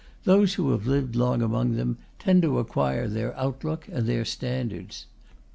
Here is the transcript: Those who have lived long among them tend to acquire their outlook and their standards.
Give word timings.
Those 0.23 0.55
who 0.55 0.71
have 0.71 0.87
lived 0.87 1.15
long 1.15 1.43
among 1.43 1.73
them 1.75 1.99
tend 2.17 2.41
to 2.41 2.57
acquire 2.57 3.07
their 3.07 3.37
outlook 3.37 3.87
and 3.91 4.07
their 4.07 4.25
standards. 4.25 5.05